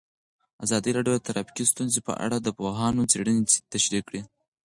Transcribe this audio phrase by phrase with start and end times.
[0.65, 3.41] ازادي راډیو د ټرافیکي ستونزې په اړه د پوهانو څېړنې
[3.73, 4.21] تشریح کړې.